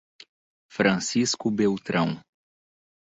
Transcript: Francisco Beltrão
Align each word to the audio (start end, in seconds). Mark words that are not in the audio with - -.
Francisco 0.71 1.51
Beltrão 1.51 2.19